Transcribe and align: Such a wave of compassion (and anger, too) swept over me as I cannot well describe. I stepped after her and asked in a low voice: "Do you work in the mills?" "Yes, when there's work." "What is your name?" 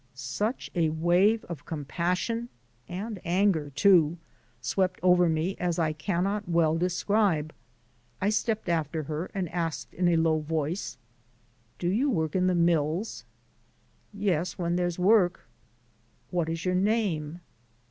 Such 0.15 0.71
a 0.73 0.89
wave 0.89 1.45
of 1.45 1.67
compassion 1.67 2.49
(and 2.89 3.21
anger, 3.23 3.69
too) 3.69 4.17
swept 4.59 4.99
over 5.03 5.29
me 5.29 5.55
as 5.59 5.77
I 5.77 5.93
cannot 5.93 6.49
well 6.49 6.75
describe. 6.75 7.53
I 8.19 8.29
stepped 8.31 8.67
after 8.67 9.03
her 9.03 9.29
and 9.35 9.47
asked 9.49 9.93
in 9.93 10.07
a 10.07 10.15
low 10.17 10.39
voice: 10.39 10.97
"Do 11.77 11.87
you 11.87 12.09
work 12.09 12.35
in 12.35 12.47
the 12.47 12.55
mills?" 12.55 13.25
"Yes, 14.11 14.57
when 14.57 14.75
there's 14.75 14.97
work." 14.97 15.41
"What 16.31 16.49
is 16.49 16.65
your 16.65 16.73
name?" 16.73 17.41